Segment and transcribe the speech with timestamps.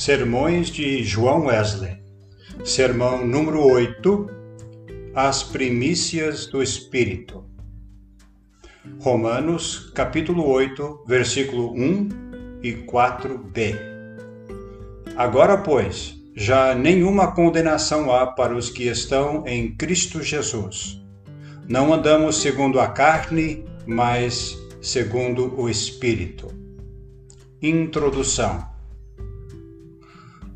[0.00, 1.98] Sermões de João Wesley,
[2.64, 4.30] sermão número 8,
[5.14, 7.44] As Primícias do Espírito.
[8.98, 12.08] Romanos, capítulo 8, versículo 1
[12.62, 13.76] e 4b.
[15.16, 20.98] Agora, pois, já nenhuma condenação há para os que estão em Cristo Jesus.
[21.68, 26.48] Não andamos segundo a carne, mas segundo o Espírito.
[27.60, 28.69] Introdução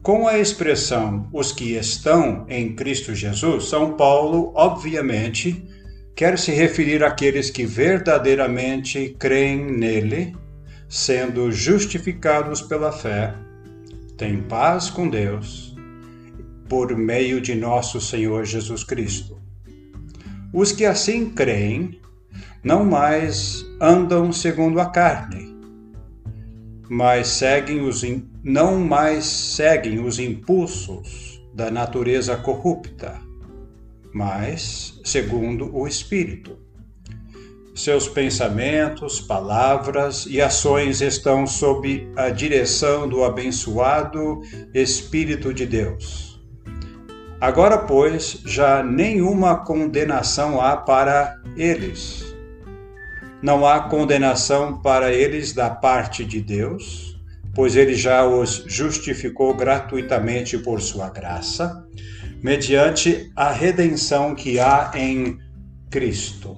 [0.05, 5.67] com a expressão os que estão em Cristo Jesus, São Paulo, obviamente,
[6.15, 10.37] quer se referir àqueles que verdadeiramente creem nele,
[10.91, 13.35] sendo justificados pela fé,
[14.19, 15.75] têm paz com Deus,
[16.69, 19.41] por meio de nosso Senhor Jesus Cristo.
[20.53, 21.99] Os que assim creem
[22.63, 25.57] não mais andam segundo a carne,
[26.91, 28.05] mas seguem os
[28.45, 33.19] não mais seguem os impulsos da natureza corrupta,
[34.13, 36.59] mas segundo o Espírito.
[37.75, 46.39] Seus pensamentos, palavras e ações estão sob a direção do abençoado Espírito de Deus.
[47.41, 52.35] Agora, pois, já nenhuma condenação há para eles
[53.45, 57.14] não há condenação para eles da parte de Deus,
[57.55, 61.87] pois ele já os justificou gratuitamente por sua graça,
[62.43, 65.39] mediante a redenção que há em
[65.91, 66.57] Cristo.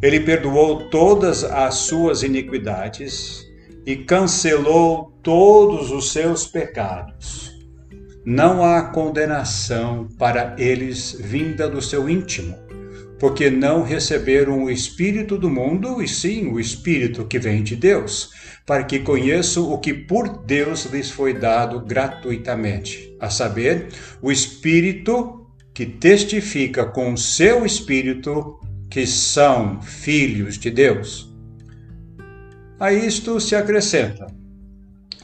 [0.00, 3.44] Ele perdoou todas as suas iniquidades
[3.84, 7.50] e cancelou todos os seus pecados.
[8.24, 12.69] Não há condenação para eles vinda do seu íntimo
[13.20, 18.30] porque não receberam o Espírito do mundo, e sim o Espírito que vem de Deus,
[18.64, 23.88] para que conheçam o que por Deus lhes foi dado gratuitamente, a saber,
[24.22, 28.58] o Espírito que testifica com o seu Espírito
[28.88, 31.30] que são filhos de Deus.
[32.78, 34.28] A isto se acrescenta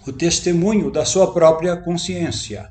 [0.06, 2.68] o testemunho da sua própria consciência,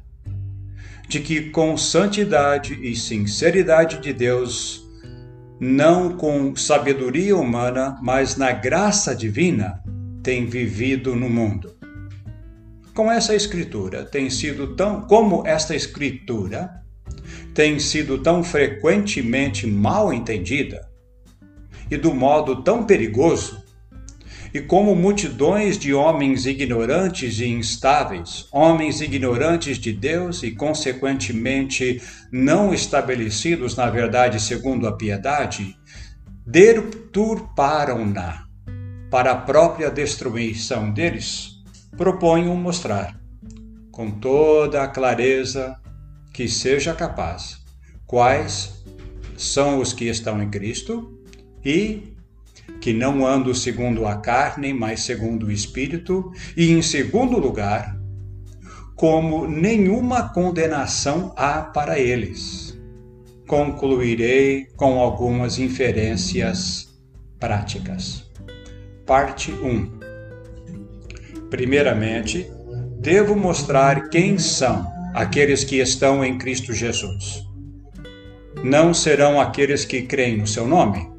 [1.09, 4.84] de que com santidade e sinceridade de Deus
[5.59, 9.81] não com sabedoria humana, mas na graça divina,
[10.21, 11.75] tem vivido no mundo.
[12.93, 16.81] Com essa escritura tem sido tão como esta escritura
[17.53, 20.89] tem sido tão frequentemente mal entendida
[21.89, 23.63] e do modo tão perigoso,
[24.55, 32.01] e como multidões de homens ignorantes e instáveis, homens ignorantes de Deus e, consequentemente,
[32.31, 35.77] não estabelecidos na verdade segundo a piedade,
[36.47, 38.45] deturparam-na
[39.11, 41.61] para a própria destruição deles,
[41.97, 43.19] proponho mostrar,
[43.91, 45.75] com toda a clareza
[46.31, 47.57] que seja capaz,
[48.07, 48.85] quais
[49.35, 51.19] são os que estão em Cristo
[51.61, 52.14] e
[52.79, 57.97] que não ando segundo a carne, mas segundo o Espírito, e em segundo lugar,
[58.95, 62.77] como nenhuma condenação há para eles.
[63.47, 66.87] Concluirei com algumas inferências
[67.39, 68.23] práticas.
[69.05, 69.99] Parte 1.
[71.49, 72.49] Primeiramente,
[72.99, 77.45] devo mostrar quem são aqueles que estão em Cristo Jesus.
[78.63, 81.14] Não serão aqueles que creem no seu nome?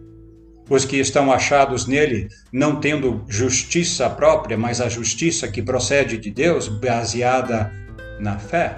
[0.69, 6.31] Os que estão achados nele, não tendo justiça própria, mas a justiça que procede de
[6.31, 7.73] Deus, baseada
[8.19, 8.77] na fé.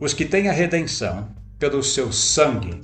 [0.00, 2.80] Os que têm a redenção pelo seu sangue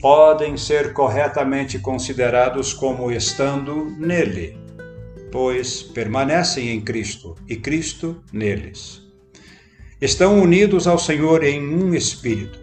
[0.00, 4.56] podem ser corretamente considerados como estando nele,
[5.30, 9.02] pois permanecem em Cristo e Cristo neles.
[10.00, 12.58] Estão unidos ao Senhor em um espírito.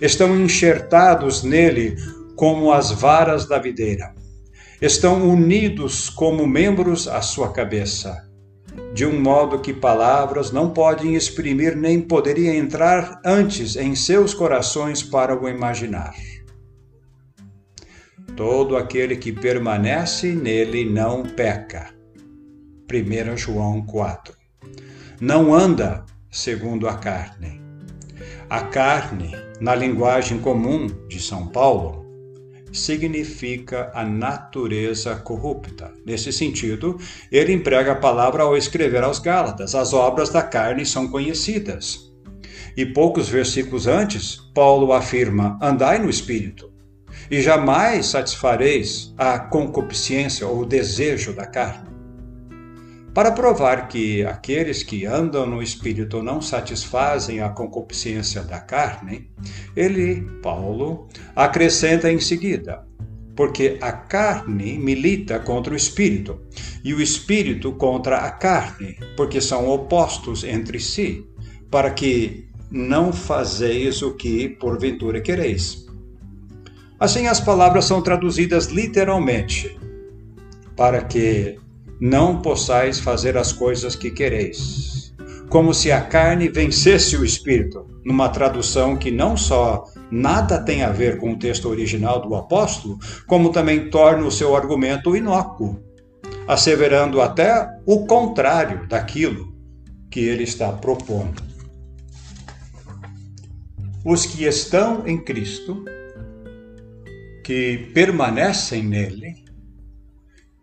[0.00, 1.96] Estão enxertados nele
[2.38, 4.14] como as varas da videira.
[4.80, 8.16] Estão unidos como membros à sua cabeça,
[8.94, 15.02] de um modo que palavras não podem exprimir nem poderia entrar antes em seus corações
[15.02, 16.14] para o imaginar.
[18.36, 21.92] Todo aquele que permanece nele não peca.
[22.88, 24.32] 1 João 4.
[25.20, 27.60] Não anda segundo a carne.
[28.48, 32.07] A carne, na linguagem comum de São Paulo,
[32.72, 35.92] significa a natureza corrupta.
[36.04, 36.98] Nesse sentido,
[37.30, 42.08] ele emprega a palavra ao escrever aos Gálatas: as obras da carne são conhecidas.
[42.76, 46.72] E poucos versículos antes, Paulo afirma: andai no espírito,
[47.30, 51.97] e jamais satisfareis a concupiscência ou o desejo da carne.
[53.14, 59.30] Para provar que aqueles que andam no espírito não satisfazem a concupiscência da carne,
[59.74, 62.86] ele, Paulo, acrescenta em seguida:
[63.34, 66.40] porque a carne milita contra o espírito,
[66.84, 71.24] e o espírito contra a carne, porque são opostos entre si,
[71.70, 75.86] para que não fazeis o que porventura quereis.
[77.00, 79.78] Assim as palavras são traduzidas literalmente,
[80.76, 81.58] para que
[82.00, 85.14] não possais fazer as coisas que quereis.
[85.48, 90.90] Como se a carne vencesse o espírito, numa tradução que não só nada tem a
[90.90, 95.82] ver com o texto original do apóstolo, como também torna o seu argumento inócuo,
[96.46, 99.54] asseverando até o contrário daquilo
[100.10, 101.42] que ele está propondo.
[104.04, 105.84] Os que estão em Cristo,
[107.44, 109.47] que permanecem nele,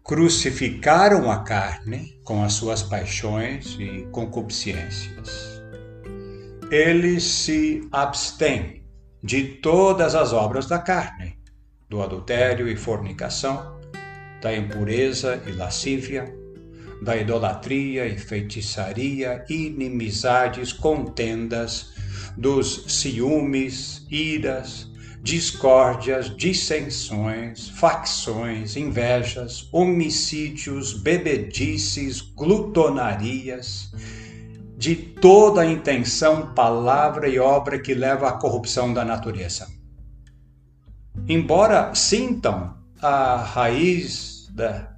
[0.06, 5.60] crucificaram a carne com as suas paixões e concupiscências.
[6.70, 8.84] Eles se abstêm
[9.24, 11.36] de todas as obras da carne,
[11.90, 13.80] do adultério e fornicação,
[14.44, 16.32] da impureza e lascívia,
[17.02, 21.96] da idolatria e feitiçaria, inimizades, contendas,
[22.38, 24.88] dos ciúmes, iras,
[25.26, 33.92] discórdias, dissensões, facções, invejas, homicídios, bebedices, glutonarias,
[34.78, 39.68] de toda a intenção, palavra e obra que leva à corrupção da natureza.
[41.28, 44.48] Embora sintam a raiz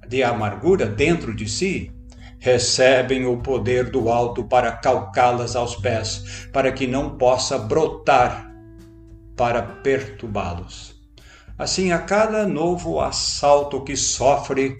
[0.06, 1.90] de amargura dentro de si,
[2.38, 8.47] recebem o poder do alto para calcá-las aos pés, para que não possa brotar
[9.38, 10.94] para perturbá-los.
[11.56, 14.76] Assim, a cada novo assalto que sofre,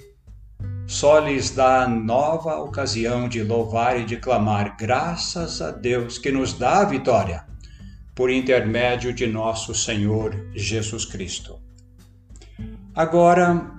[0.87, 6.53] só lhes dá nova ocasião de louvar e de clamar graças a Deus que nos
[6.53, 7.45] dá a vitória,
[8.15, 11.61] por intermédio de nosso Senhor Jesus Cristo.
[12.95, 13.71] Agora,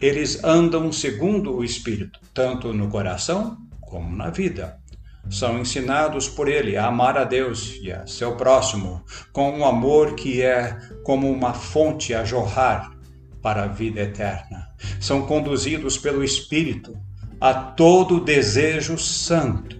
[0.00, 4.81] eles andam segundo o Espírito, tanto no coração como na vida
[5.30, 9.02] são ensinados por ele a amar a Deus e a seu próximo
[9.32, 12.92] com um amor que é como uma fonte a jorrar
[13.40, 14.68] para a vida eterna.
[15.00, 16.96] São conduzidos pelo Espírito
[17.40, 19.76] a todo desejo santo,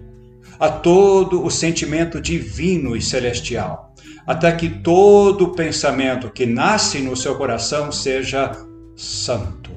[0.59, 3.93] a todo o sentimento divino e celestial,
[4.27, 8.51] até que todo pensamento que nasce no seu coração seja
[8.95, 9.71] santo.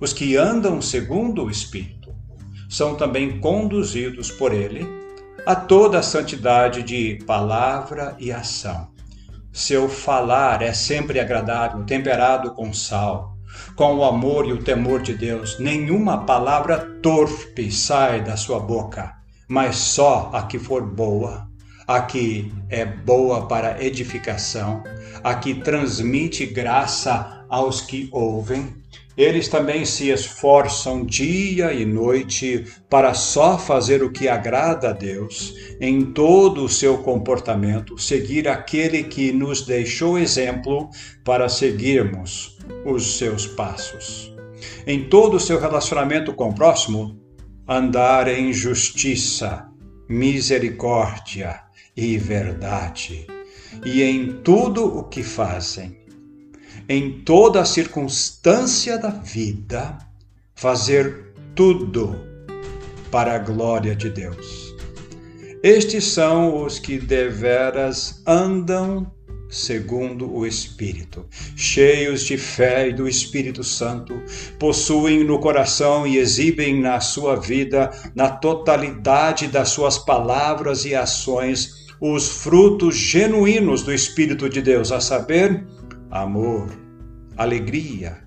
[0.00, 1.99] Os que andam segundo o Espírito
[2.70, 4.86] são também conduzidos por ele
[5.44, 8.88] a toda a santidade de palavra e ação.
[9.52, 13.34] Seu falar é sempre agradável, temperado com sal,
[13.74, 15.58] com o amor e o temor de Deus.
[15.58, 19.16] Nenhuma palavra torpe sai da sua boca,
[19.48, 21.48] mas só a que for boa,
[21.88, 24.84] a que é boa para edificação,
[25.24, 28.79] a que transmite graça aos que ouvem
[29.22, 35.54] eles também se esforçam dia e noite para só fazer o que agrada a Deus
[35.78, 40.88] em todo o seu comportamento, seguir aquele que nos deixou exemplo
[41.22, 42.56] para seguirmos
[42.86, 44.34] os seus passos.
[44.86, 47.20] Em todo o seu relacionamento com o próximo,
[47.68, 49.68] andar em justiça,
[50.08, 51.60] misericórdia
[51.94, 53.26] e verdade,
[53.84, 55.99] e em tudo o que fazem
[56.90, 59.96] em toda a circunstância da vida,
[60.56, 62.20] fazer tudo
[63.12, 64.74] para a glória de Deus.
[65.62, 69.08] Estes são os que deveras andam
[69.48, 74.20] segundo o Espírito, cheios de fé e do Espírito Santo,
[74.58, 81.86] possuem no coração e exibem na sua vida, na totalidade das suas palavras e ações,
[82.00, 85.64] os frutos genuínos do Espírito de Deus, a saber,
[86.10, 86.68] amor,
[87.36, 88.18] alegria,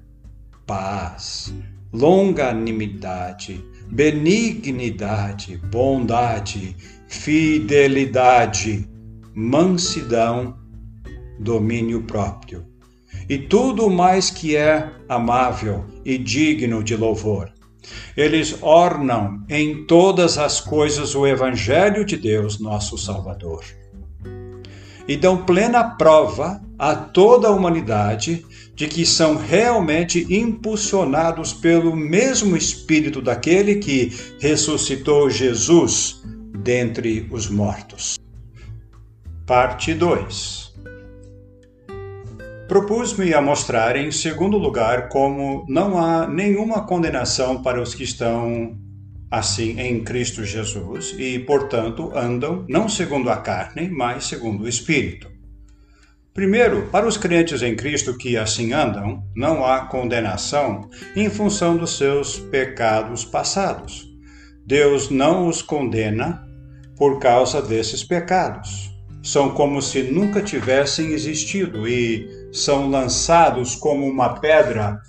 [0.66, 1.54] paz,
[1.92, 6.75] longanimidade, benignidade, bondade,
[7.08, 8.88] fidelidade,
[9.36, 10.58] mansidão,
[11.40, 12.66] domínio próprio.
[13.30, 17.52] E tudo mais que é amável e digno de louvor.
[18.16, 23.63] Eles ornam em todas as coisas o Evangelho de Deus, nosso Salvador
[25.07, 28.45] e dão plena prova a toda a humanidade
[28.75, 36.22] de que são realmente impulsionados pelo mesmo Espírito daquele que ressuscitou Jesus
[36.63, 38.17] dentre os mortos.
[39.45, 40.63] Parte 2
[42.67, 48.75] Propus-me a mostrar, em segundo lugar, como não há nenhuma condenação para os que estão
[49.34, 55.28] assim em Cristo Jesus e, portanto, andam não segundo a carne, mas segundo o Espírito.
[56.36, 61.98] Primeiro, para os crentes em Cristo que assim andam, não há condenação em função dos
[61.98, 64.08] seus pecados passados.
[64.68, 66.48] Deus não os condena
[66.96, 68.92] por causa desses pecados.
[69.24, 75.00] São como se nunca tivessem existido e são lançados como uma pedra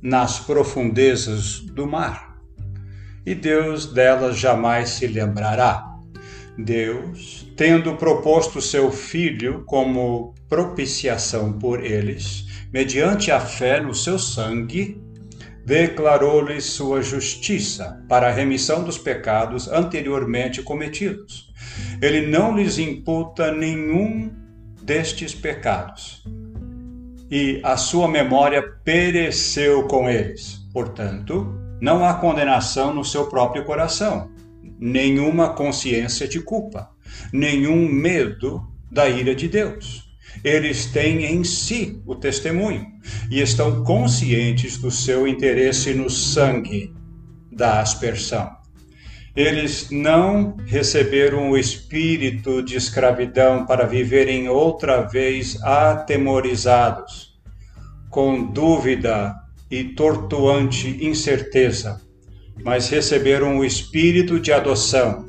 [0.00, 2.25] nas profundezas do mar.
[3.26, 5.84] E Deus delas jamais se lembrará.
[6.56, 15.02] Deus, tendo proposto seu Filho como propiciação por eles, mediante a fé no seu sangue,
[15.66, 21.52] declarou-lhes sua justiça para a remissão dos pecados anteriormente cometidos.
[22.00, 24.30] Ele não lhes imputa nenhum
[24.82, 26.22] destes pecados,
[27.28, 30.60] e a sua memória pereceu com eles.
[30.72, 34.30] Portanto, não há condenação no seu próprio coração
[34.78, 36.90] nenhuma consciência de culpa,
[37.32, 40.04] nenhum medo da ira de Deus.
[40.44, 42.86] Eles têm em si o testemunho
[43.30, 46.94] e estão conscientes do seu interesse no sangue
[47.50, 48.54] da aspersão.
[49.34, 57.38] Eles não receberam o espírito de escravidão para viverem outra vez atemorizados,
[58.10, 59.34] com dúvida
[59.70, 62.06] e tortuante incerteza
[62.62, 65.28] mas receberam o espírito de adoção,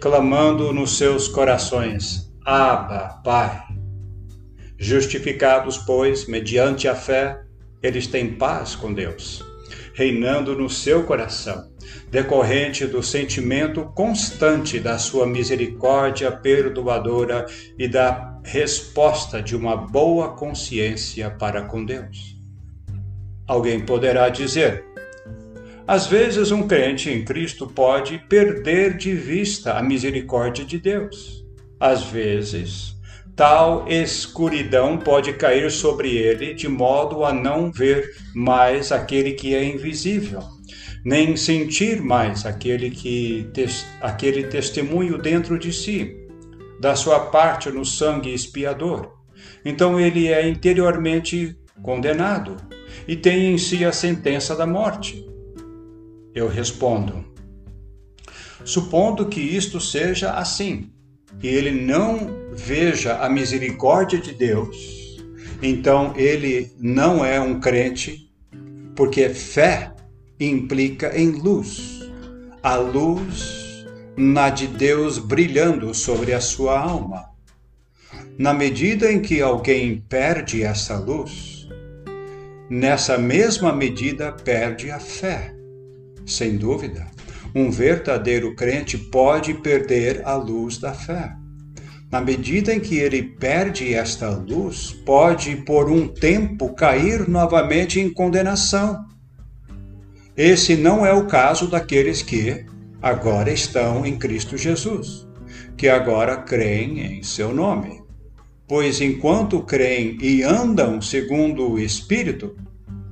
[0.00, 3.62] clamando nos seus corações: Abba, Pai.
[4.78, 7.42] Justificados, pois, mediante a fé,
[7.82, 9.44] eles têm paz com Deus,
[9.92, 11.68] reinando no seu coração,
[12.10, 17.44] decorrente do sentimento constante da sua misericórdia perdoadora
[17.76, 22.37] e da resposta de uma boa consciência para com Deus.
[23.48, 24.84] Alguém poderá dizer:
[25.88, 31.42] às vezes, um crente em Cristo pode perder de vista a misericórdia de Deus.
[31.80, 32.94] Às vezes,
[33.34, 39.64] tal escuridão pode cair sobre ele de modo a não ver mais aquele que é
[39.64, 40.42] invisível,
[41.02, 43.50] nem sentir mais aquele que
[44.02, 46.14] aquele testemunho dentro de si,
[46.78, 49.10] da sua parte no sangue expiador.
[49.64, 52.56] Então ele é interiormente condenado
[53.06, 55.26] e tem em si a sentença da morte.
[56.34, 57.24] Eu respondo:
[58.64, 60.90] Supondo que isto seja assim,
[61.42, 65.18] e ele não veja a misericórdia de Deus,
[65.62, 68.30] então ele não é um crente,
[68.94, 69.92] porque fé
[70.38, 71.98] implica em luz.
[72.62, 77.24] A luz na de Deus brilhando sobre a sua alma.
[78.36, 81.57] Na medida em que alguém perde essa luz,
[82.68, 85.54] nessa mesma medida perde a fé.
[86.26, 87.06] Sem dúvida,
[87.54, 91.32] um verdadeiro crente pode perder a luz da fé.
[92.10, 98.10] Na medida em que ele perde esta luz, pode por um tempo cair novamente em
[98.10, 99.04] condenação.
[100.36, 102.64] Esse não é o caso daqueles que
[103.02, 105.26] agora estão em Cristo Jesus,
[105.76, 107.97] que agora creem em seu nome.
[108.68, 112.54] Pois enquanto creem e andam segundo o Espírito,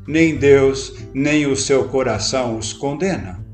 [0.06, 3.44] nem Deus, nem o seu coração os condena.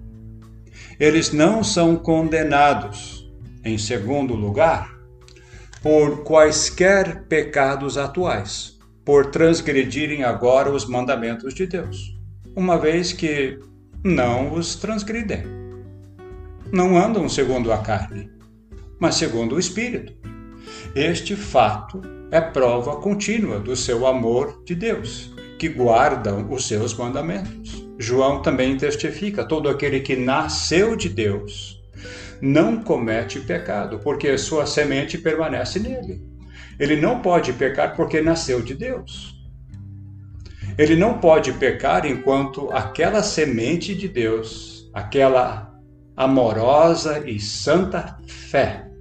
[0.99, 3.33] Eles não são condenados,
[3.65, 4.99] em segundo lugar,
[5.81, 12.17] por quaisquer pecados atuais, por transgredirem agora os mandamentos de Deus,
[12.57, 13.59] uma vez que
[14.05, 15.45] não os transgridem.
[16.73, 18.29] Não andam segundo a carne,
[18.99, 20.32] mas segundo o Espírito.
[20.95, 27.83] Este fato é prova contínua do seu amor de Deus que guardam os seus mandamentos.
[27.99, 31.83] João também testifica: todo aquele que nasceu de Deus
[32.43, 36.21] não comete pecado, porque sua semente permanece nele.
[36.79, 39.35] Ele não pode pecar porque nasceu de Deus.
[40.77, 45.73] Ele não pode pecar enquanto aquela semente de Deus, aquela
[46.15, 48.92] amorosa e santa fé,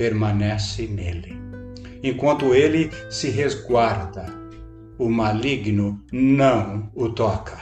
[0.00, 1.38] permanece nele.
[2.02, 4.24] Enquanto ele se resguarda
[4.98, 7.58] o maligno não o toca.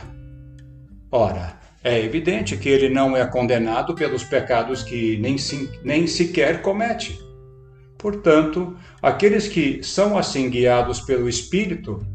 [1.11, 6.63] Ora, é evidente que ele não é condenado pelos pecados que nem, se, nem sequer
[6.63, 7.19] comete.
[7.99, 12.07] Portanto, aqueles que são assim guiados pelo Espírito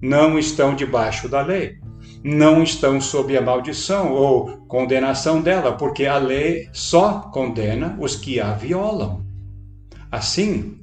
[0.00, 1.74] não estão debaixo da lei,
[2.22, 8.38] não estão sob a maldição ou condenação dela, porque a lei só condena os que
[8.38, 9.31] a violam.
[10.12, 10.78] Assim,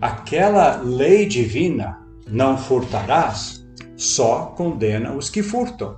[0.00, 3.64] aquela lei divina não furtarás,
[3.96, 5.96] só condena os que furtam.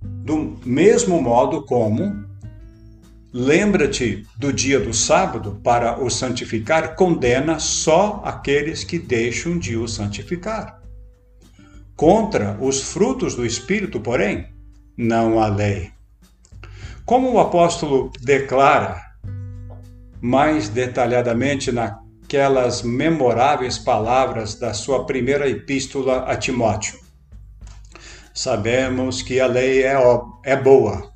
[0.00, 2.24] Do mesmo modo como
[3.34, 9.86] lembra-te do dia do sábado para o santificar, condena só aqueles que deixam de o
[9.86, 10.80] santificar.
[11.94, 14.48] Contra os frutos do Espírito, porém,
[14.96, 15.90] não há lei.
[17.04, 19.11] Como o apóstolo declara
[20.22, 26.96] mais detalhadamente naquelas memoráveis palavras da sua primeira epístola a Timóteo.
[28.32, 29.96] Sabemos que a lei é,
[30.44, 31.12] é boa,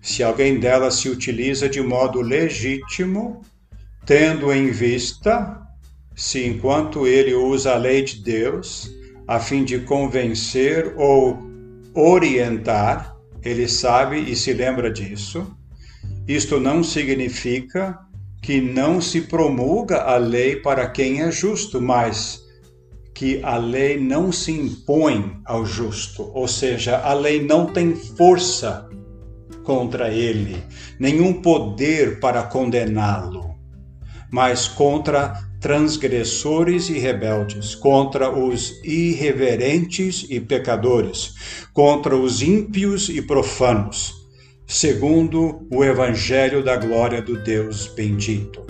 [0.00, 3.42] se alguém dela se utiliza de modo legítimo,
[4.06, 5.60] tendo em vista
[6.14, 8.90] se enquanto ele usa a lei de Deus
[9.26, 11.38] a fim de convencer ou
[11.94, 15.56] orientar, ele sabe e se lembra disso.
[16.26, 17.98] Isto não significa
[18.42, 22.42] que não se promulga a lei para quem é justo, mas
[23.14, 28.88] que a lei não se impõe ao justo, ou seja, a lei não tem força
[29.62, 30.60] contra ele,
[30.98, 33.54] nenhum poder para condená-lo,
[34.28, 44.21] mas contra transgressores e rebeldes, contra os irreverentes e pecadores, contra os ímpios e profanos
[44.66, 48.64] segundo o Evangelho da glória do Deus bendito.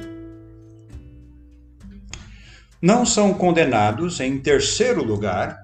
[2.81, 5.57] Não são condenados, em terceiro lugar,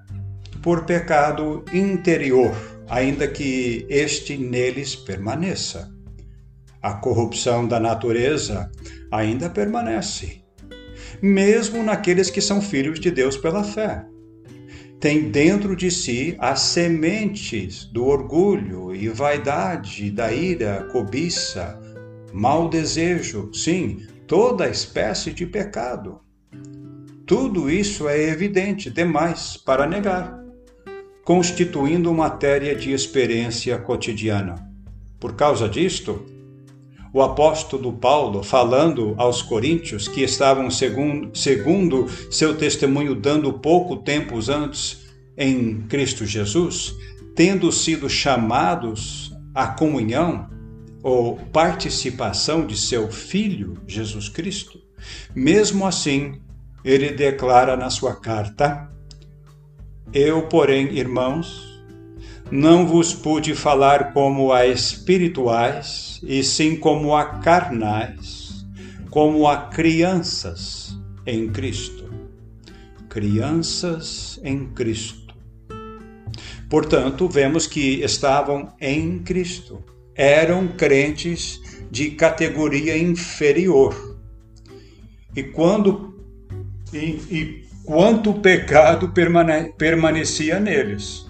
[0.63, 2.55] por pecado interior,
[2.89, 5.93] ainda que este neles permaneça.
[6.81, 8.71] A corrupção da natureza
[9.11, 10.43] ainda permanece,
[11.21, 14.08] mesmo naqueles que são filhos de Deus pela fé
[15.01, 21.79] tem dentro de si as sementes do orgulho e vaidade, da ira, cobiça,
[22.33, 26.21] mau desejo, sim, toda espécie de pecado.
[27.25, 30.43] Tudo isso é evidente demais para negar,
[31.25, 34.69] constituindo matéria de experiência cotidiana.
[35.21, 36.25] Por causa disto,
[37.13, 44.39] o apóstolo Paulo, falando aos coríntios que estavam, segundo, segundo seu testemunho, dando pouco tempo
[44.51, 46.95] antes em Cristo Jesus,
[47.35, 50.49] tendo sido chamados à comunhão
[51.03, 54.81] ou participação de seu Filho Jesus Cristo,
[55.35, 56.41] mesmo assim,
[56.85, 58.91] ele declara na sua carta:
[60.13, 61.78] Eu, porém, irmãos,
[62.51, 68.67] não vos pude falar como a espirituais, e sim como a carnais,
[69.11, 72.09] como a crianças em Cristo.
[73.09, 75.35] Crianças em Cristo.
[76.69, 79.83] Portanto, vemos que estavam em Cristo.
[80.15, 84.19] Eram crentes de categoria inferior.
[85.35, 86.15] E quando
[86.93, 86.99] e,
[87.31, 91.29] e quanto pecado permane, permanecia neles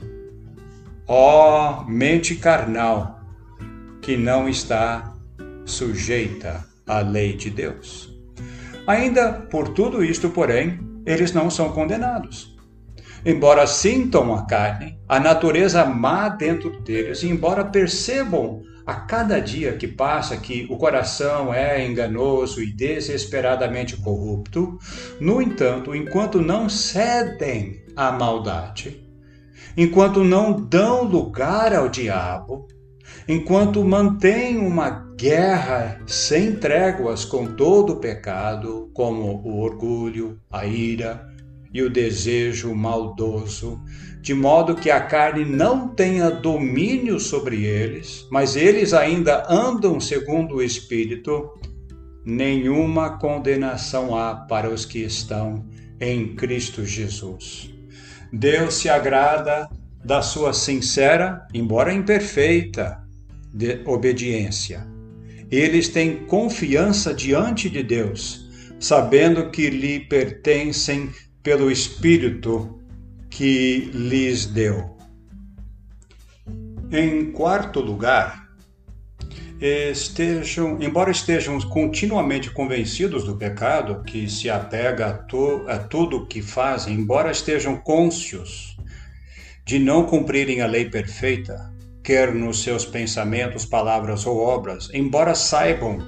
[1.10, 3.18] Ó mente carnal,
[4.02, 5.14] que não está
[5.64, 8.14] sujeita à lei de Deus.
[8.86, 12.54] Ainda por tudo isto, porém, eles não são condenados.
[13.24, 19.78] Embora sintam a carne, a natureza má dentro deles, e embora percebam a cada dia
[19.78, 24.78] que passa que o coração é enganoso e desesperadamente corrupto,
[25.18, 29.07] no entanto, enquanto não cedem à maldade,
[29.78, 32.66] enquanto não dão lugar ao diabo,
[33.28, 41.24] enquanto mantêm uma guerra sem tréguas com todo o pecado, como o orgulho, a ira
[41.72, 43.80] e o desejo maldoso,
[44.20, 50.56] de modo que a carne não tenha domínio sobre eles, mas eles ainda andam segundo
[50.56, 51.52] o Espírito,
[52.24, 55.64] nenhuma condenação há para os que estão
[56.00, 57.77] em Cristo Jesus.
[58.32, 59.68] Deus se agrada
[60.04, 63.02] da sua sincera, embora imperfeita,
[63.86, 64.86] obediência.
[65.50, 71.10] Eles têm confiança diante de Deus, sabendo que lhe pertencem
[71.42, 72.78] pelo Espírito
[73.30, 74.96] que lhes deu.
[76.90, 78.47] Em quarto lugar,
[79.60, 86.26] estejam, embora estejam continuamente convencidos do pecado, que se apega a, to, a tudo o
[86.26, 88.76] que fazem, embora estejam cônscios
[89.64, 95.98] de não cumprirem a lei perfeita, quer nos seus pensamentos, palavras ou obras, embora saibam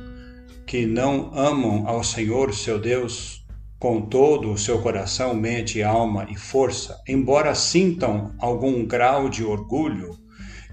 [0.65, 3.45] que não amam ao Senhor seu Deus
[3.79, 10.17] com todo o seu coração, mente, alma e força, embora sintam algum grau de orgulho,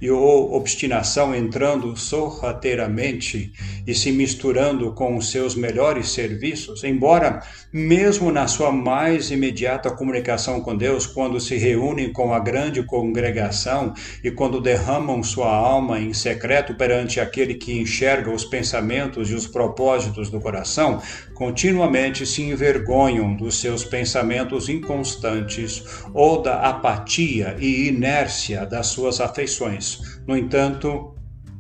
[0.01, 3.51] e ou obstinação entrando sorrateiramente
[3.85, 10.61] e se misturando com os seus melhores serviços, embora mesmo na sua mais imediata comunicação
[10.61, 16.13] com Deus, quando se reúnem com a grande congregação e quando derramam sua alma em
[16.13, 21.01] secreto perante aquele que enxerga os pensamentos e os propósitos do coração,
[21.33, 25.83] continuamente se envergonham dos seus pensamentos inconstantes
[26.13, 29.86] ou da apatia e inércia das suas afeições.
[30.27, 31.15] No entanto,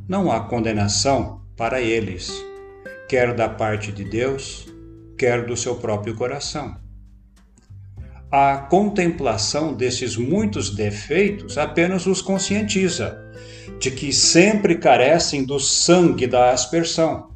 [0.07, 2.31] não há condenação para eles,
[3.07, 4.67] quer da parte de Deus,
[5.17, 6.75] quer do seu próprio coração.
[8.31, 13.17] A contemplação desses muitos defeitos apenas os conscientiza
[13.79, 17.31] de que sempre carecem do sangue da aspersão,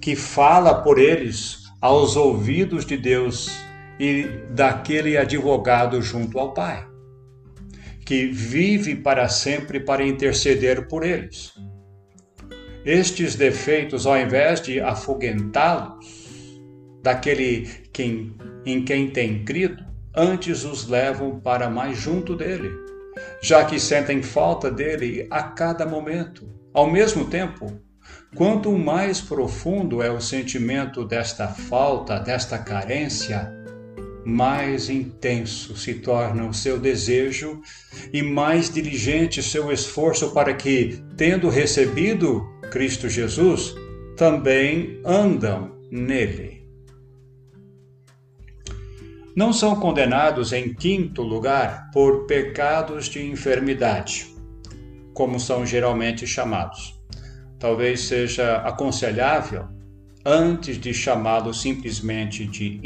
[0.00, 3.50] que fala por eles aos ouvidos de Deus
[3.98, 6.84] e daquele advogado junto ao Pai,
[8.08, 11.52] que vive para sempre para interceder por eles.
[12.82, 16.06] Estes defeitos, ao invés de afoguentá-los
[17.02, 19.84] daquele quem, em quem tem crido,
[20.16, 22.70] antes os levam para mais junto dele,
[23.42, 26.48] já que sentem falta dele a cada momento.
[26.72, 27.78] Ao mesmo tempo,
[28.34, 33.52] quanto mais profundo é o sentimento desta falta, desta carência,
[34.28, 37.62] mais intenso se torna o seu desejo
[38.12, 43.74] e mais diligente seu esforço para que, tendo recebido Cristo Jesus,
[44.18, 46.68] também andam nele.
[49.34, 54.26] Não são condenados, em quinto lugar, por pecados de enfermidade,
[55.14, 57.00] como são geralmente chamados.
[57.58, 59.77] Talvez seja aconselhável
[60.28, 62.80] antes de chamá-lo simplesmente de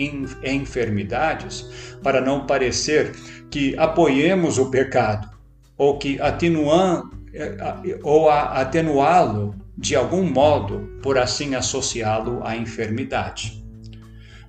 [0.45, 3.13] enfermidades, para não parecer
[3.51, 5.29] que apoiemos o pecado
[5.77, 13.61] ou que eh, ou atenuá-lo de algum modo, por assim associá-lo à enfermidade.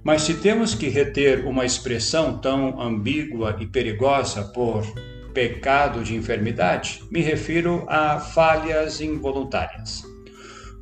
[0.03, 4.86] Mas se temos que reter uma expressão tão ambígua e perigosa por
[5.34, 10.12] pecado de enfermidade, me refiro a falhas involuntárias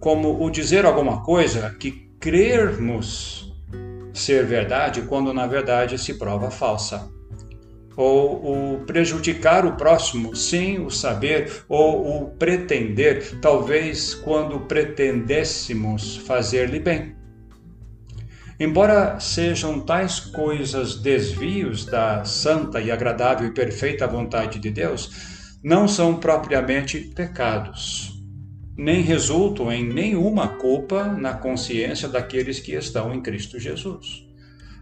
[0.01, 3.55] como o dizer alguma coisa que crermos
[4.11, 7.07] ser verdade quando na verdade se prova falsa.
[7.95, 16.79] Ou o prejudicar o próximo sem o saber, ou o pretender, talvez quando pretendêssemos fazer-lhe
[16.79, 17.15] bem.
[18.59, 25.87] Embora sejam tais coisas desvios da santa e agradável e perfeita vontade de Deus, não
[25.87, 28.10] são propriamente pecados
[28.77, 34.25] nem resultam em nenhuma culpa na consciência daqueles que estão em Cristo Jesus.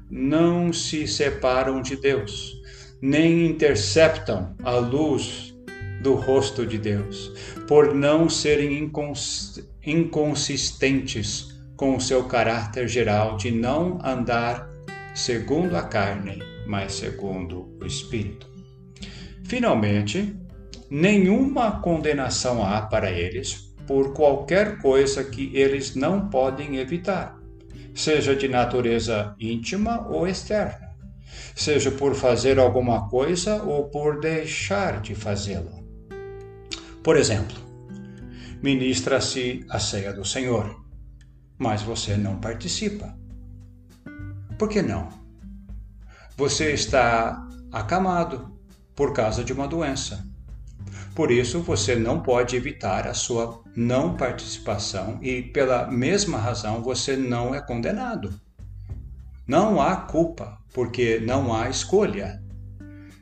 [0.10, 2.54] Não se separam de Deus,
[3.02, 5.56] nem interceptam a luz
[6.02, 7.32] do rosto de Deus,
[7.68, 14.70] por não serem incons inconsistentes com o seu caráter geral de não andar
[15.16, 18.48] segundo a carne, mas segundo o Espírito.
[19.46, 20.36] Finalmente,
[20.90, 27.36] nenhuma condenação há para eles por qualquer coisa que eles não podem evitar,
[27.96, 30.96] seja de natureza íntima ou externa,
[31.56, 35.72] seja por fazer alguma coisa ou por deixar de fazê-la.
[37.02, 37.58] Por exemplo,
[38.62, 40.86] ministra-se a ceia do Senhor,
[41.58, 43.18] mas você não participa.
[44.60, 45.10] Por que não?
[46.38, 48.56] Você está acamado
[48.96, 50.29] por causa de uma doença
[51.16, 57.18] por isso, você não pode evitar a sua não participação e, pela mesma razão, você
[57.18, 58.40] não é condenado.
[59.46, 62.42] Não há culpa, porque não há escolha.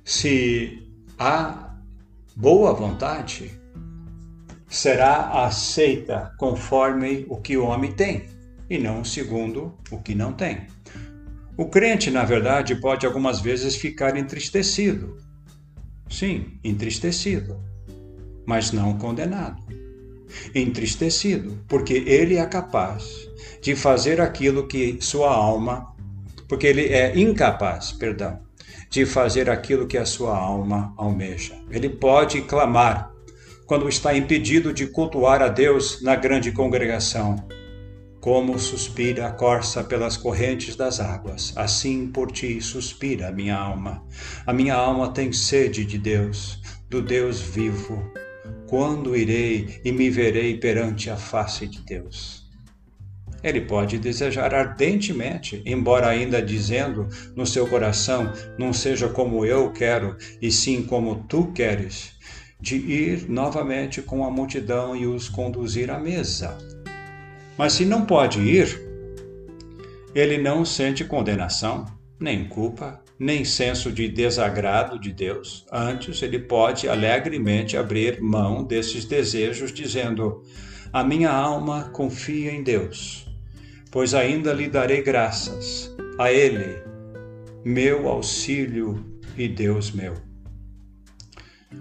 [0.03, 1.75] Se há
[2.35, 3.59] boa vontade,
[4.69, 8.25] será aceita conforme o que o homem tem
[8.69, 10.67] e não segundo o que não tem.
[11.57, 15.17] O crente, na verdade, pode algumas vezes ficar entristecido.
[16.09, 17.67] Sim, entristecido
[18.47, 19.61] mas não condenado.
[20.55, 23.27] Entristecido, porque ele é capaz
[23.61, 25.93] de fazer aquilo que sua alma,
[26.47, 28.39] porque ele é incapaz, perdão,
[28.89, 31.55] de fazer aquilo que a sua alma almeja.
[31.69, 33.11] Ele pode clamar
[33.65, 37.35] quando está impedido de cultuar a Deus na grande congregação.
[38.27, 44.03] Como suspira a corça pelas correntes das águas, assim por ti suspira a minha alma.
[44.45, 48.11] A minha alma tem sede de Deus, do Deus vivo.
[48.67, 52.45] Quando irei e me verei perante a face de Deus?
[53.41, 60.17] Ele pode desejar ardentemente, embora ainda dizendo no seu coração: Não seja como eu quero,
[60.41, 62.11] e sim como tu queres.
[62.59, 66.57] de ir novamente com a multidão e os conduzir à mesa.
[67.57, 68.79] Mas se não pode ir,
[70.13, 71.85] ele não sente condenação,
[72.19, 75.65] nem culpa, nem senso de desagrado de Deus.
[75.71, 80.43] Antes, ele pode alegremente abrir mão desses desejos, dizendo:
[80.93, 83.27] A minha alma confia em Deus,
[83.91, 86.77] pois ainda lhe darei graças, a Ele,
[87.65, 89.03] meu auxílio
[89.35, 90.26] e Deus meu.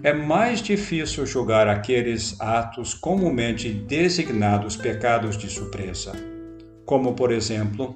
[0.03, 6.11] É mais difícil julgar aqueles atos comumente designados pecados de surpresa,
[6.85, 7.95] como, por exemplo,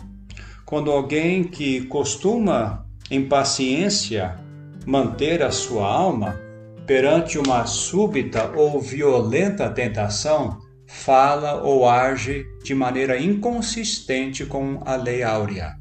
[0.66, 4.40] quando alguém que costuma, em paciência,
[4.86, 6.40] manter a sua alma
[6.88, 15.24] perante uma súbita ou violenta tentação, fala ou age de maneira inconsistente com a lei
[15.24, 15.76] áurea.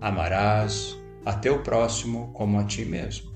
[0.00, 3.31] Amarás a teu próximo como a ti mesmo.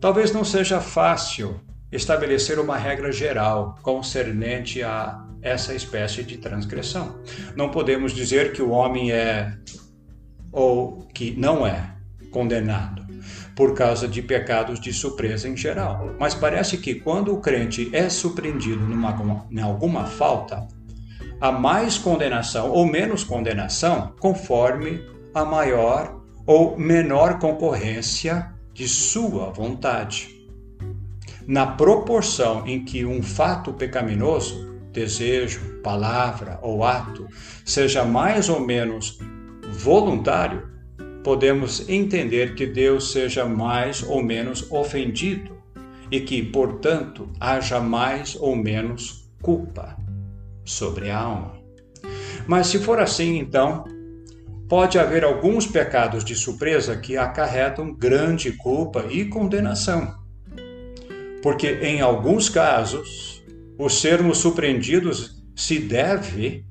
[0.00, 7.18] Talvez não seja fácil estabelecer uma regra geral concernente a essa espécie de transgressão.
[7.56, 9.56] Não podemos dizer que o homem é
[10.52, 11.94] ou que não é
[12.30, 13.06] condenado
[13.56, 16.14] por causa de pecados de surpresa em geral.
[16.18, 20.66] Mas parece que quando o crente é surpreendido numa, em alguma falta,
[21.40, 25.02] há mais condenação ou menos condenação conforme
[25.34, 30.28] a maior ou menor concorrência de sua vontade.
[31.48, 37.26] Na proporção em que um fato pecaminoso, desejo, palavra ou ato,
[37.64, 39.18] seja mais ou menos
[39.72, 40.68] voluntário,
[41.24, 45.58] podemos entender que Deus seja mais ou menos ofendido
[46.08, 49.96] e que, portanto, haja mais ou menos culpa
[50.64, 51.54] sobre a alma.
[52.46, 53.84] Mas se for assim, então,
[54.68, 60.14] pode haver alguns pecados de surpresa que acarretam grande culpa e condenação.
[61.42, 63.42] Porque em alguns casos,
[63.78, 66.66] o sermos surpreendidos se deve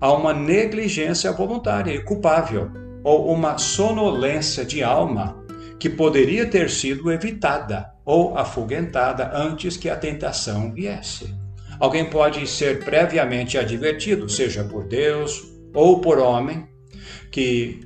[0.00, 2.70] a uma negligência voluntária e culpável,
[3.04, 5.44] ou uma sonolência de alma
[5.78, 11.34] que poderia ter sido evitada ou afugentada antes que a tentação viesse.
[11.80, 15.42] Alguém pode ser previamente advertido, seja por Deus
[15.74, 16.71] ou por homem,
[17.32, 17.80] que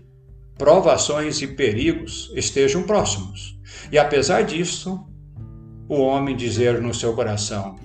[0.58, 3.58] provações e perigos estejam próximos.
[3.90, 5.06] E apesar disso,
[5.88, 7.76] o homem dizer no seu coração: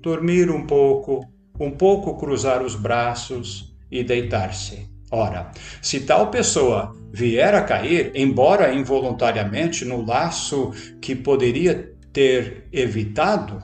[0.00, 1.24] dormir um pouco,
[1.60, 4.90] um pouco cruzar os braços e deitar-se.
[5.10, 5.50] Ora,
[5.82, 10.70] se tal pessoa vier a cair, embora involuntariamente, no laço
[11.02, 13.62] que poderia ter evitado,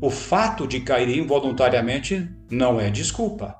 [0.00, 3.56] o fato de cair involuntariamente não é desculpa.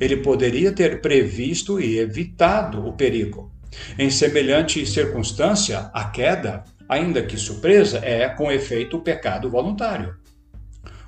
[0.00, 3.52] Ele poderia ter previsto e evitado o perigo.
[3.98, 10.14] Em semelhante circunstância, a queda, ainda que surpresa, é com efeito o pecado voluntário.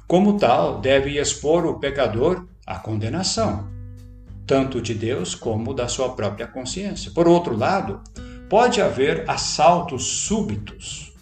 [0.06, 3.68] Como tal, deve expor o pecador à condenação,
[4.46, 7.10] tanto de Deus como da sua própria consciência.
[7.10, 8.00] Por outro lado,
[8.48, 11.12] pode haver assaltos súbitos,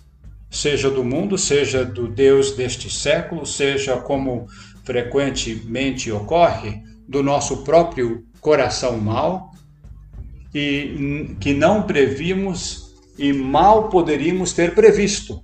[0.50, 4.46] seja do mundo, seja do Deus deste século, seja como
[4.84, 9.50] frequentemente ocorre, do nosso próprio coração mau
[10.54, 15.42] e que não previmos e mal poderíamos ter previsto.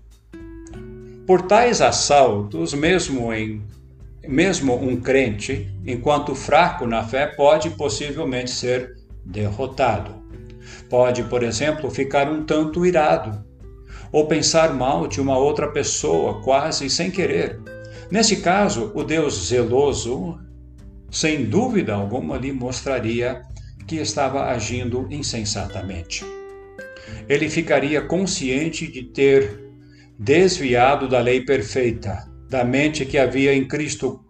[1.27, 3.63] Por tais assaltos, mesmo em
[4.27, 8.95] mesmo um crente, enquanto fraco na fé, pode possivelmente ser
[9.25, 10.15] derrotado.
[10.89, 13.45] Pode, por exemplo, ficar um tanto irado
[14.13, 17.61] ou pensar mal de uma outra pessoa, quase sem querer.
[18.11, 20.39] Nesse caso, o Deus zeloso
[21.11, 23.43] sem dúvida alguma lhe mostraria
[23.87, 26.25] que estava agindo insensatamente.
[27.29, 29.59] Ele ficaria consciente de ter
[30.19, 34.25] desviado da lei perfeita, da mente que havia em Cristo.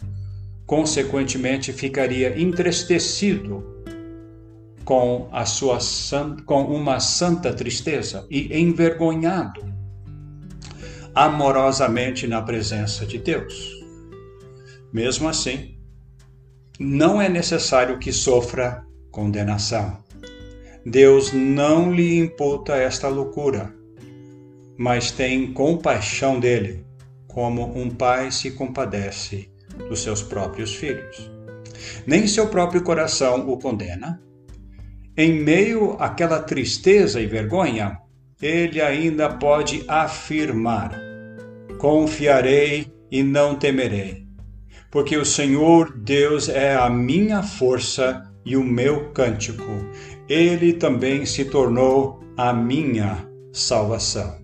[0.67, 3.85] Consequentemente, ficaria entristecido
[4.85, 5.79] com a sua
[6.47, 9.63] com uma santa tristeza e envergonhado
[11.15, 13.81] amorosamente na presença de Deus.
[14.93, 15.80] Mesmo assim,
[16.83, 19.99] não é necessário que sofra condenação.
[20.85, 23.71] Deus não lhe imputa esta loucura,
[24.79, 26.83] mas tem compaixão dele,
[27.29, 29.51] como um pai se compadece
[29.91, 31.31] dos seus próprios filhos.
[32.07, 34.19] Nem seu próprio coração o condena.
[35.15, 37.99] Em meio àquela tristeza e vergonha,
[38.41, 40.99] ele ainda pode afirmar:
[41.79, 44.30] Confiarei e não temerei
[44.91, 49.71] porque o Senhor Deus é a minha força e o meu cântico.
[50.29, 54.41] Ele também se tornou a minha salvação.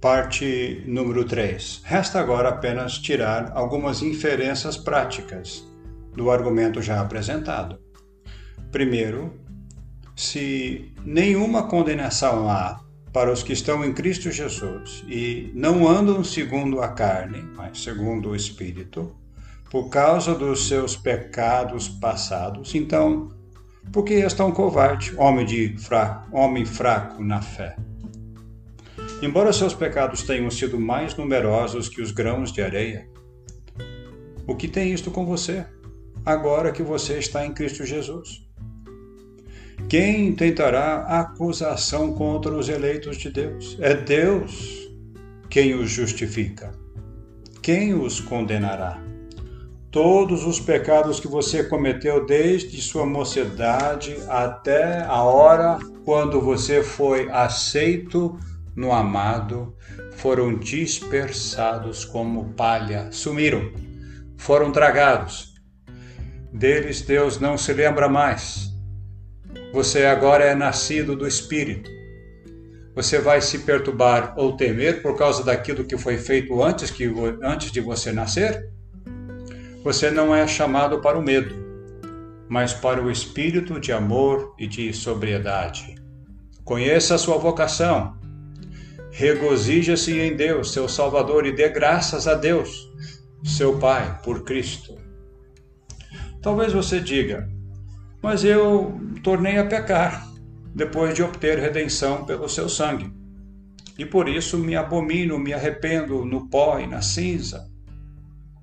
[0.00, 1.82] Parte número 3.
[1.84, 5.66] Resta agora apenas tirar algumas inferências práticas
[6.14, 7.78] do argumento já apresentado.
[8.70, 9.32] Primeiro,
[10.14, 12.80] se nenhuma condenação há
[13.16, 18.28] para os que estão em Cristo Jesus e não andam segundo a carne, mas segundo
[18.28, 19.16] o Espírito,
[19.70, 23.32] por causa dos seus pecados passados, então,
[23.90, 27.74] por que és tão covarde, homem, de fraco, homem fraco na fé?
[29.22, 33.08] Embora seus pecados tenham sido mais numerosos que os grãos de areia,
[34.46, 35.64] o que tem isto com você,
[36.22, 38.45] agora que você está em Cristo Jesus?
[39.88, 43.76] Quem tentará acusação contra os eleitos de Deus?
[43.80, 44.90] É Deus
[45.48, 46.72] quem os justifica.
[47.62, 49.00] Quem os condenará?
[49.92, 57.30] Todos os pecados que você cometeu desde sua mocidade até a hora quando você foi
[57.30, 58.36] aceito
[58.74, 59.72] no amado
[60.16, 63.70] foram dispersados como palha, sumiram,
[64.36, 65.54] foram tragados.
[66.52, 68.65] Deles Deus não se lembra mais
[69.76, 71.90] você agora é nascido do Espírito.
[72.94, 77.04] Você vai se perturbar ou temer por causa daquilo que foi feito antes, que,
[77.42, 78.70] antes de você nascer?
[79.84, 81.54] Você não é chamado para o medo,
[82.48, 85.94] mas para o espírito de amor e de sobriedade.
[86.64, 88.16] Conheça a sua vocação.
[89.10, 92.90] Regozija-se em Deus, seu Salvador, e dê graças a Deus,
[93.44, 94.96] seu Pai, por Cristo.
[96.40, 97.46] Talvez você diga,
[98.26, 100.26] mas eu tornei a pecar,
[100.74, 103.08] depois de obter redenção pelo seu sangue.
[103.96, 107.70] E por isso me abomino, me arrependo no pó e na cinza.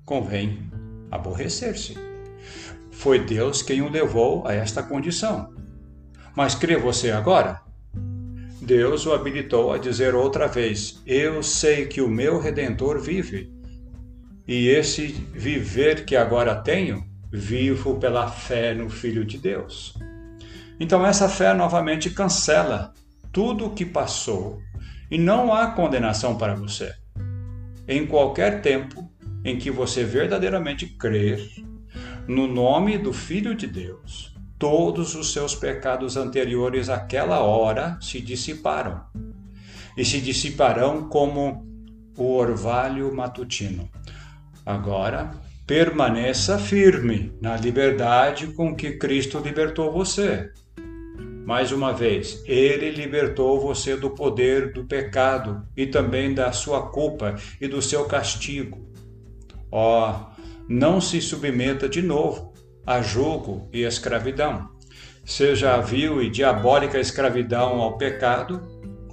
[0.04, 0.70] Convém
[1.10, 1.96] aborrecer-se.
[2.90, 5.54] Foi Deus quem o levou a esta condição.
[6.36, 7.62] Mas crê você agora?
[8.60, 13.50] Deus o habilitou a dizer outra vez: Eu sei que o meu redentor vive,
[14.46, 19.94] e esse viver que agora tenho vivo pela fé no Filho de Deus.
[20.78, 22.92] Então, essa fé novamente cancela
[23.32, 24.60] tudo o que passou
[25.10, 26.94] e não há condenação para você.
[27.88, 29.10] Em qualquer tempo
[29.44, 31.44] em que você verdadeiramente crer
[32.28, 39.02] no nome do Filho de Deus, todos os seus pecados anteriores àquela hora se dissiparam
[39.96, 41.66] e se dissiparão como
[42.16, 43.90] o orvalho matutino.
[44.64, 45.32] Agora,
[45.66, 50.50] permaneça firme na liberdade com que Cristo libertou você.
[51.46, 57.36] Mais uma vez, ele libertou você do poder do pecado e também da sua culpa
[57.60, 58.86] e do seu castigo.
[59.70, 62.52] Ó, oh, não se submeta de novo
[62.86, 64.68] a julgo e escravidão.
[65.24, 68.62] Seja a vil e diabólica escravidão ao pecado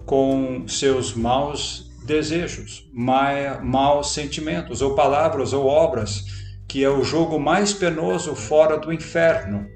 [0.05, 6.40] com seus maus desejos, maus sentimentos, ou palavras ou obras
[6.71, 9.67] que é o jogo mais penoso fora do inferno,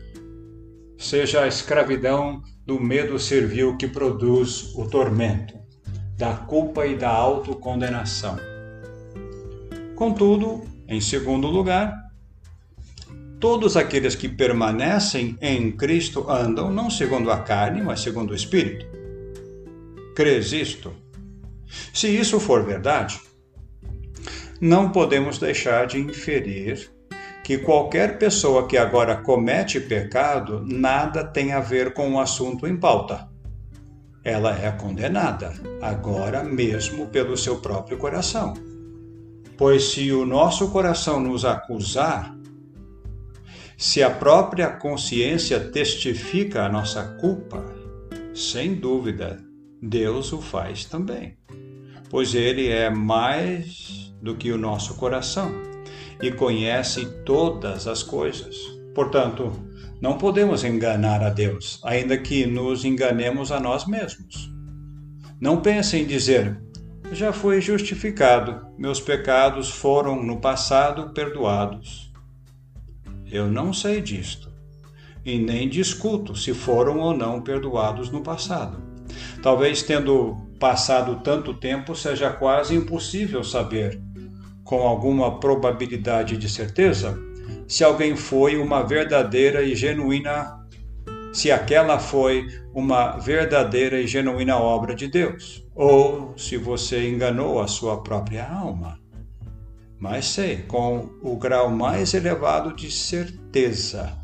[0.98, 5.54] seja a escravidão do medo servil que produz o tormento,
[6.18, 8.38] da culpa e da autocondenação.
[9.94, 11.94] Contudo, em segundo lugar,
[13.42, 18.86] todos aqueles que permanecem em Cristo andam não segundo a carne, mas segundo o Espírito.
[20.16, 20.94] Crês isto?
[21.94, 23.20] Se isso for verdade,
[24.66, 26.92] não podemos deixar de inferir
[27.44, 32.76] que qualquer pessoa que agora comete pecado nada tem a ver com o assunto em
[32.76, 33.30] pauta.
[34.24, 38.56] Ela é condenada, agora mesmo pelo seu próprio coração.
[39.56, 42.36] Pois se o nosso coração nos acusar,
[43.78, 47.64] se a própria consciência testifica a nossa culpa,
[48.34, 49.38] sem dúvida,
[49.80, 51.38] Deus o faz também,
[52.10, 55.54] pois Ele é mais do que o nosso coração
[56.20, 58.58] e conhece todas as coisas.
[58.96, 59.54] Portanto,
[60.02, 64.52] não podemos enganar a Deus, ainda que nos enganemos a nós mesmos.
[65.40, 66.60] Não pense em dizer:
[67.12, 72.12] já fui justificado, meus pecados foram no passado perdoados.
[73.32, 74.52] Eu não sei disto,
[75.24, 78.78] e nem discuto se foram ou não perdoados no passado.
[79.44, 84.02] Talvez tendo passado tanto tempo seja quase impossível saber
[84.66, 87.18] com alguma probabilidade de certeza
[87.68, 90.66] se alguém foi uma verdadeira e genuína
[91.34, 97.68] se aquela foi uma verdadeira e genuína obra de Deus, ou se você enganou a
[97.68, 98.98] sua própria alma.
[100.00, 104.18] Mas sei com o grau mais elevado de certeza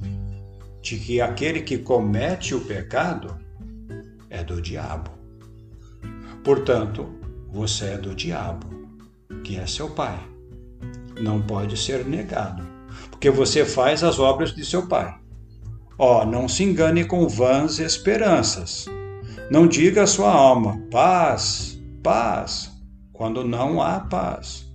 [0.81, 3.37] de que aquele que comete o pecado
[4.29, 5.11] é do diabo.
[6.45, 7.09] Portanto,
[7.51, 8.67] você é do diabo,
[9.43, 10.30] que é seu pai.
[11.21, 12.67] Não pode ser negado,
[13.11, 15.13] porque você faz as obras de seu pai.
[15.97, 18.87] Ó, oh, não se engane com vãs esperanças.
[19.51, 22.71] Não diga à sua alma, paz, paz,
[23.13, 24.65] quando não há paz.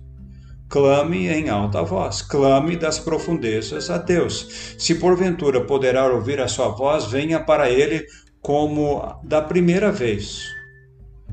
[0.69, 4.75] Clame em alta voz, clame das profundezas a Deus.
[4.77, 8.05] Se porventura poderá ouvir a sua voz, venha para ele
[8.41, 10.45] como da primeira vez,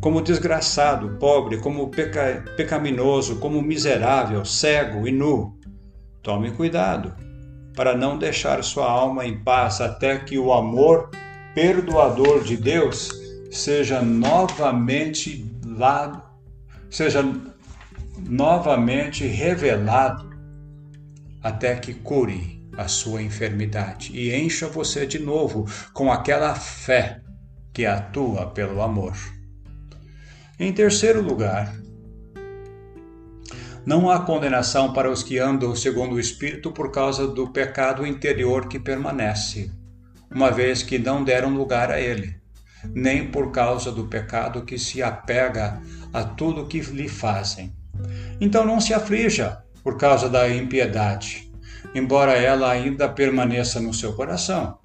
[0.05, 5.59] como desgraçado, pobre, como peca, pecaminoso, como miserável, cego e nu.
[6.23, 7.15] Tome cuidado
[7.75, 11.09] para não deixar sua alma em paz até que o amor
[11.55, 13.11] perdoador de Deus
[13.51, 16.31] seja novamente lá,
[16.91, 17.25] seja
[18.29, 20.29] novamente revelado
[21.43, 27.23] até que cure a sua enfermidade e encha você de novo com aquela fé
[27.73, 29.34] que atua pelo amor.
[30.59, 31.75] Em terceiro lugar,
[33.85, 38.69] não há condenação para os que andam segundo o Espírito por causa do pecado interior
[38.69, 39.71] que permanece,
[40.31, 42.37] uma vez que não deram lugar a ele,
[42.95, 45.81] nem por causa do pecado que se apega
[46.13, 47.75] a tudo que lhe fazem
[48.41, 51.51] então não se aflija por causa da impiedade,
[51.95, 54.79] embora ela ainda permaneça no seu coração.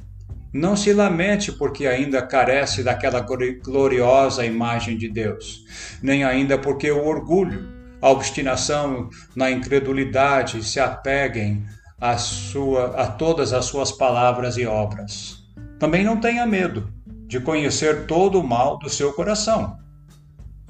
[0.51, 5.63] Não se lamente porque ainda carece daquela gloriosa imagem de Deus,
[6.01, 7.67] nem ainda porque o orgulho,
[8.01, 11.63] a obstinação na incredulidade se apeguem
[12.01, 15.43] a, sua, a todas as suas palavras e obras.
[15.77, 16.91] Também não tenha medo
[17.27, 19.77] de conhecer todo o mal do seu coração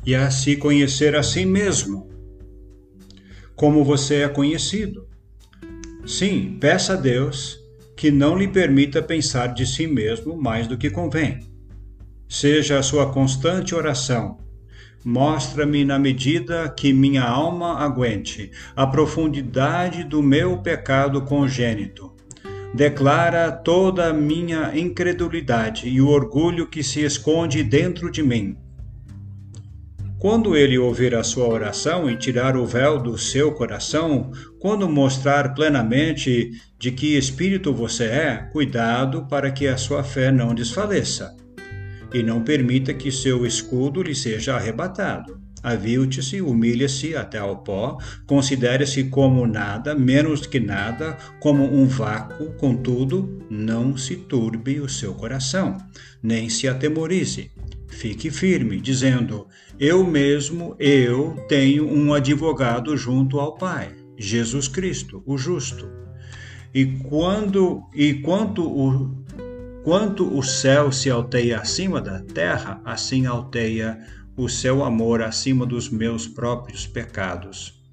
[0.06, 2.10] e a se conhecer a si mesmo
[3.56, 5.08] como você é conhecido.
[6.06, 7.59] Sim, peça a Deus
[8.00, 11.42] que não lhe permita pensar de si mesmo mais do que convém.
[12.30, 14.38] Seja a sua constante oração.
[15.04, 22.16] Mostra-me na medida que minha alma aguente a profundidade do meu pecado congênito.
[22.74, 28.56] Declara toda a minha incredulidade e o orgulho que se esconde dentro de mim
[30.20, 35.54] quando ele ouvir a sua oração e tirar o véu do seu coração, quando mostrar
[35.56, 41.36] plenamente de que espírito você é, cuidado para que a sua fé não desfaleça.
[42.14, 45.40] E não permita que seu escudo lhe seja arrebatado.
[45.64, 53.46] Avilte-se, humilhe-se até ao pó, considere-se como nada, menos que nada, como um vácuo, contudo,
[53.50, 55.78] não se turbe o seu coração,
[56.22, 57.52] nem se atemorize.
[58.00, 59.46] Fique firme, dizendo:
[59.78, 65.86] Eu mesmo, eu tenho um advogado junto ao Pai, Jesus Cristo, o justo.
[66.74, 69.14] E quando e quanto o
[69.84, 74.00] quanto o céu se alteia acima da terra, assim alteia
[74.38, 77.84] o seu amor acima dos meus próprios pecados.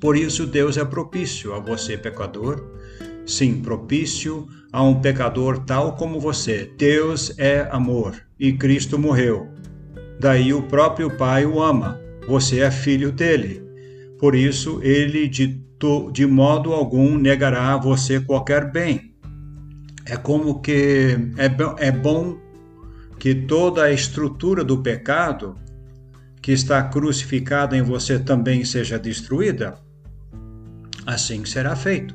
[0.00, 2.68] Por isso Deus é propício a você, pecador,
[3.24, 6.68] sim, propício a um pecador tal como você.
[6.76, 9.48] Deus é amor e Cristo morreu.
[10.18, 12.00] Daí o próprio Pai o ama.
[12.26, 13.62] Você é filho dele.
[14.18, 15.60] Por isso ele de,
[16.12, 19.14] de modo algum negará a você qualquer bem.
[20.06, 22.38] É como que é, é bom
[23.18, 25.56] que toda a estrutura do pecado
[26.40, 29.74] que está crucificada em você também seja destruída?
[31.06, 32.14] Assim será feito.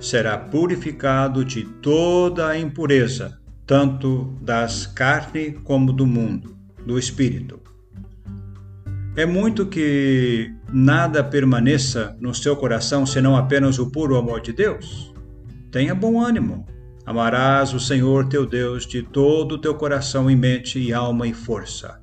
[0.00, 6.56] Será purificado de toda a impureza tanto das carne como do mundo,
[6.86, 7.60] do espírito.
[9.16, 15.12] É muito que nada permaneça no seu coração senão apenas o puro amor de Deus.
[15.70, 16.66] Tenha bom ânimo.
[17.04, 21.32] Amarás o Senhor teu Deus de todo o teu coração e mente e alma e
[21.32, 22.00] força.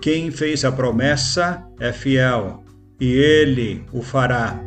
[0.00, 2.64] Quem fez a promessa é fiel,
[3.00, 4.58] e ele o fará.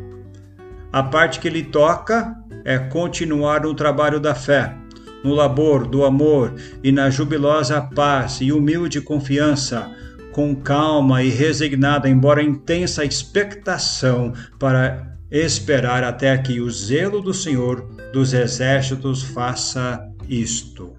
[0.92, 4.76] A parte que lhe toca é continuar no trabalho da fé,
[5.22, 9.90] no labor do amor e na jubilosa paz e humilde confiança,
[10.32, 17.88] com calma e resignada, embora intensa expectação, para esperar até que o zelo do Senhor
[18.12, 20.92] dos exércitos faça isto.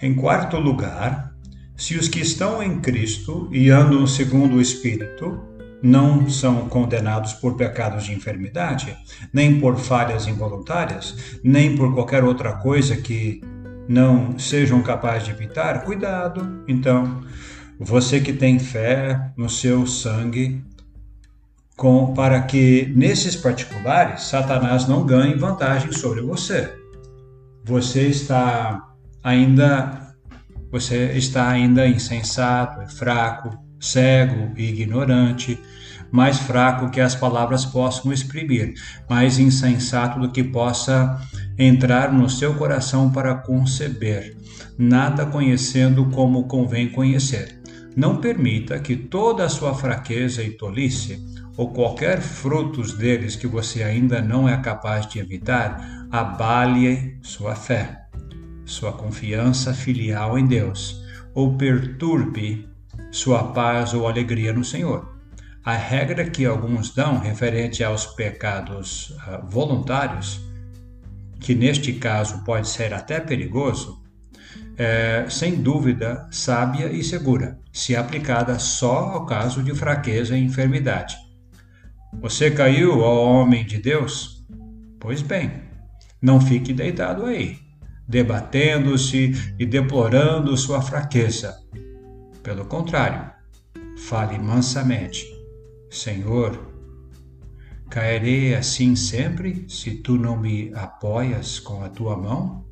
[0.00, 1.32] Em quarto lugar,
[1.76, 5.40] se os que estão em Cristo e andam segundo o Espírito,
[5.82, 8.96] não são condenados por pecados de enfermidade,
[9.32, 13.42] nem por falhas involuntárias, nem por qualquer outra coisa que
[13.88, 16.62] não sejam capazes de evitar, cuidado.
[16.68, 17.22] Então,
[17.78, 20.62] você que tem fé no seu sangue,
[21.76, 26.72] com, para que nesses particulares Satanás não ganhe vantagem sobre você.
[27.64, 28.88] Você está
[29.22, 30.00] ainda
[30.70, 33.50] você está ainda insensato, fraco,
[33.82, 35.60] cego e ignorante,
[36.10, 38.74] mais fraco que as palavras possam exprimir,
[39.10, 41.20] mais insensato do que possa
[41.58, 44.36] entrar no seu coração para conceber,
[44.78, 47.60] nada conhecendo como convém conhecer.
[47.96, 51.22] Não permita que toda a sua fraqueza e tolice,
[51.56, 58.06] ou qualquer frutos deles que você ainda não é capaz de evitar, abale sua fé,
[58.64, 61.02] sua confiança filial em Deus,
[61.34, 62.71] ou perturbe
[63.12, 65.12] sua paz ou alegria no Senhor.
[65.62, 70.40] A regra que alguns dão referente aos pecados uh, voluntários,
[71.38, 74.02] que neste caso pode ser até perigoso,
[74.76, 81.14] é, sem dúvida, sábia e segura, se aplicada só ao caso de fraqueza e enfermidade.
[82.20, 84.46] Você caiu, ó homem de Deus?
[84.98, 85.62] Pois bem,
[86.20, 87.58] não fique deitado aí,
[88.08, 91.54] debatendo-se e deplorando sua fraqueza.
[92.42, 93.30] Pelo contrário,
[93.96, 95.42] fale mansamente
[95.92, 96.58] Senhor,
[97.90, 102.64] cairei assim sempre se tu não me apoias com a tua mão?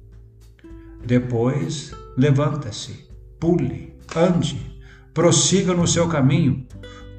[1.05, 3.07] Depois, levanta-se,
[3.39, 6.67] pule, ande, prossiga no seu caminho,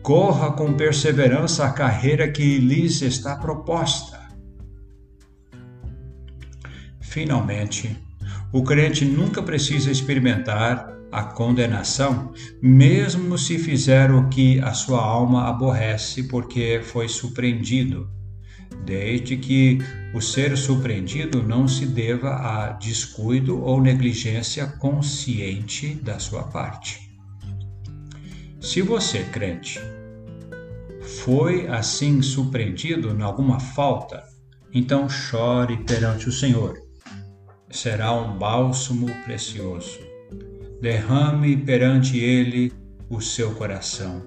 [0.02, 4.20] corra com perseverança a carreira que lhes está proposta.
[7.00, 7.96] Finalmente,
[8.52, 12.32] o crente nunca precisa experimentar a condenação,
[12.62, 18.10] mesmo se fizer o que a sua alma aborrece porque foi surpreendido,
[18.86, 19.80] desde que
[20.14, 27.12] o ser surpreendido não se deva a descuido ou negligência consciente da sua parte.
[28.62, 29.80] Se você, crente,
[31.24, 34.24] foi assim surpreendido em alguma falta,
[34.74, 36.80] então chore perante o Senhor.
[37.70, 40.11] Será um bálsamo precioso
[40.82, 42.74] derrame perante ele
[43.08, 44.26] o seu coração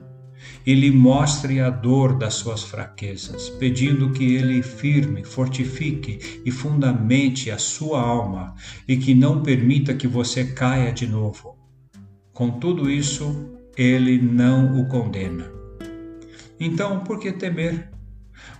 [0.64, 7.50] e lhe mostre a dor das suas fraquezas, pedindo que ele firme, fortifique e fundamente
[7.50, 8.54] a sua alma
[8.86, 11.58] e que não permita que você caia de novo.
[12.32, 15.50] Com tudo isso, ele não o condena.
[16.60, 17.90] Então, por que temer?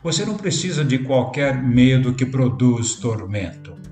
[0.03, 3.84] Você não precisa de qualquer medo que produz tormento.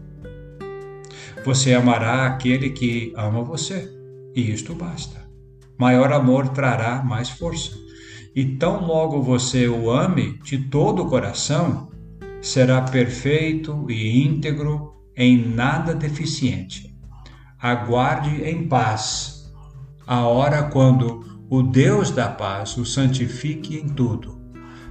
[1.45, 3.90] Você amará aquele que ama você,
[4.34, 5.28] e isto basta.
[5.76, 7.76] Maior amor trará mais força.
[8.34, 11.90] E tão logo você o ame de todo o coração,
[12.40, 16.97] será perfeito e íntegro, em nada deficiente.
[17.59, 19.53] Aguarde em paz
[20.07, 24.40] a hora quando o Deus da paz o santifique em tudo,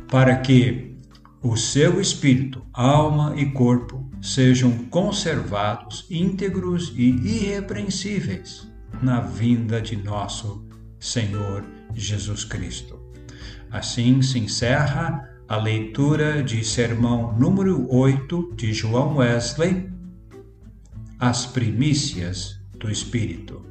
[0.10, 0.98] para que
[1.42, 8.68] o seu espírito, alma e corpo sejam conservados íntegros e irrepreensíveis
[9.02, 10.64] na vinda de nosso
[11.00, 13.00] Senhor Jesus Cristo.
[13.72, 19.90] Assim se encerra a leitura de sermão número 8 de João Wesley,
[21.20, 23.71] As Primícias do Espírito.